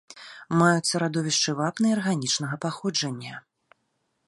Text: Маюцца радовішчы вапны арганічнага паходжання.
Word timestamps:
Маюцца 0.59 1.01
радовішчы 1.03 1.51
вапны 1.59 1.87
арганічнага 1.97 2.55
паходжання. 2.67 3.35